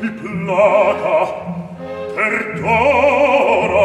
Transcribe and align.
ti 0.00 0.08
placa 0.10 1.20
perdona 2.14 3.84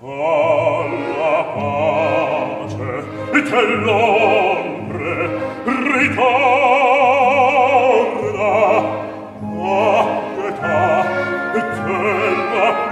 alla 0.00 1.42
pace 1.54 2.90
che 3.30 3.62
l'ombre 3.84 5.14
ritorna. 6.04 6.70
A 9.64 10.06
pietà 10.34 10.82
e 11.54 11.60
te 11.60 12.00
la 12.52 12.91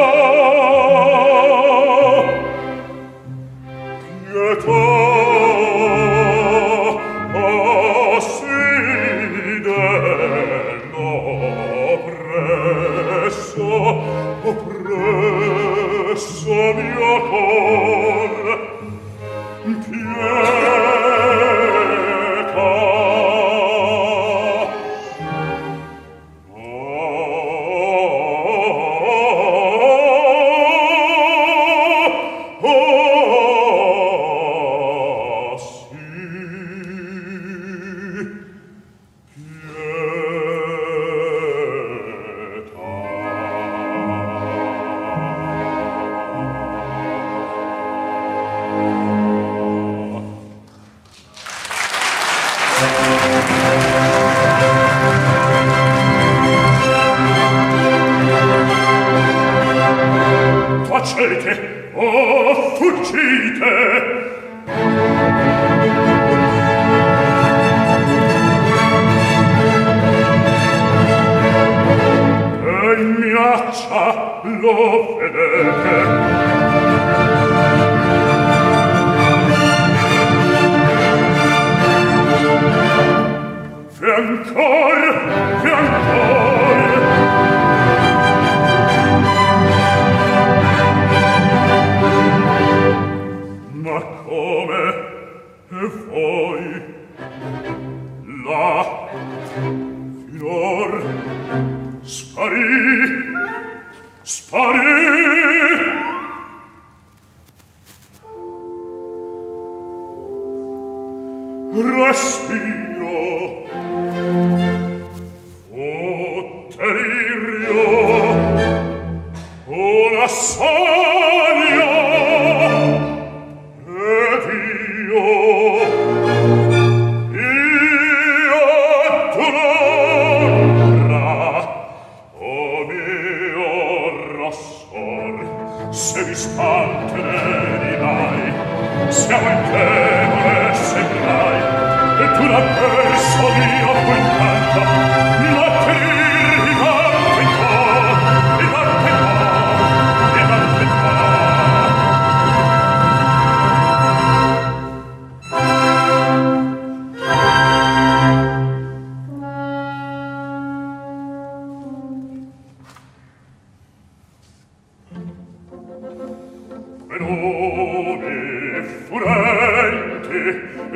bless 112.01 112.49
me. 112.49 112.70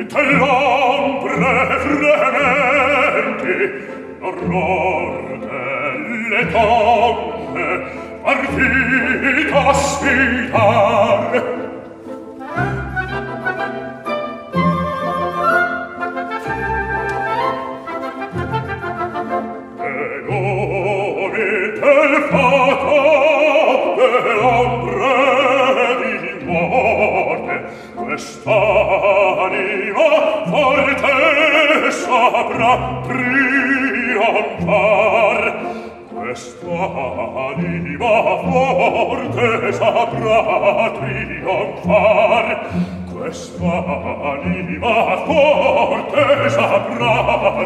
dell'ombre 0.04 1.34
frementi 1.80 3.56
l'orror 4.20 5.38
delle 5.38 6.50
tombe 6.52 7.66
partita 8.22 9.72
sfida 9.72 11.05
anima 29.46 30.08
forte 30.46 31.90
saprà 31.90 32.72
trionfar. 33.06 34.56
Questa 36.12 36.78
anima 37.50 38.14
forte 38.50 39.72
saprà 39.72 40.40
trionfar. 40.98 42.46
Questa 43.12 43.74
anima 44.32 44.96
forte 45.24 46.24
saprà 46.48 47.14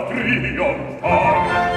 trionfar. 0.08 1.69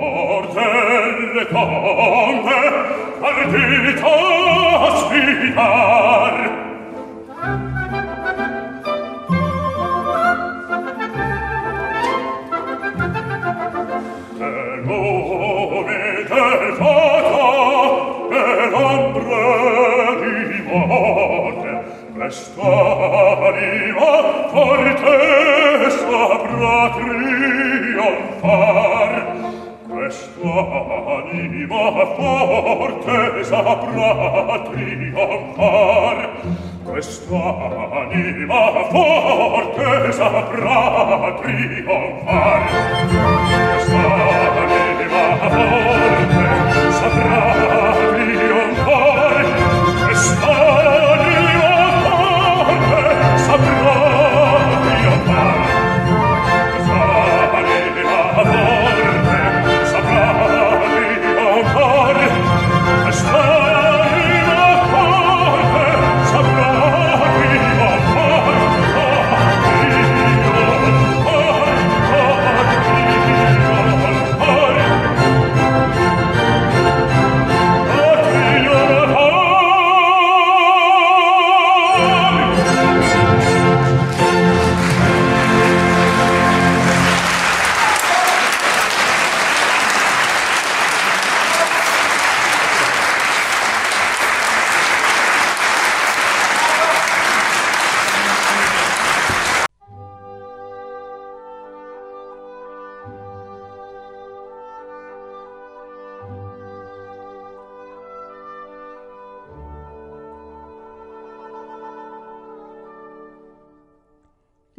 Mortelle 0.00 1.44
tonde 1.52 2.60
Ardita 3.20 4.16
sfidar 4.96 6.36
Del 14.38 14.80
nome 14.86 16.00
del 16.30 16.62
fato 16.78 17.48
Per 18.30 18.72
ombre 18.72 19.44
di 20.22 20.62
morte 20.64 21.72
Quest'anima 22.14 24.10
forte 24.50 25.14
Saprà 25.90 26.78
trionfar 27.90 29.29
tua 30.10 31.20
anima 31.20 32.06
forte 32.16 33.44
saprà 33.44 34.62
trionfar 34.70 36.18
questa 36.84 37.42
anima 38.02 38.62
forte 38.90 40.12
saprà 40.12 41.38
trionfar 41.40 42.62
questa 43.78 44.02
anima 44.66 45.24
forte 45.48 45.99